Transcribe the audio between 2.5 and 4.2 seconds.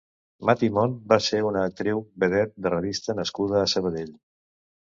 de revista nascuda a Sabadell.